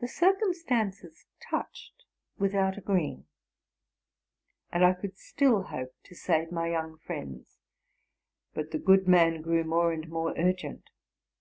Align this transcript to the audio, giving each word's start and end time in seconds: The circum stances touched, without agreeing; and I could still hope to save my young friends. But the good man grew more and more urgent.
The 0.00 0.08
circum 0.08 0.52
stances 0.54 1.24
touched, 1.40 2.04
without 2.36 2.76
agreeing; 2.76 3.26
and 4.72 4.84
I 4.84 4.92
could 4.92 5.16
still 5.16 5.62
hope 5.62 5.94
to 6.02 6.16
save 6.16 6.50
my 6.50 6.68
young 6.70 6.98
friends. 6.98 7.60
But 8.54 8.72
the 8.72 8.78
good 8.80 9.06
man 9.06 9.42
grew 9.42 9.62
more 9.62 9.92
and 9.92 10.08
more 10.08 10.34
urgent. 10.36 10.90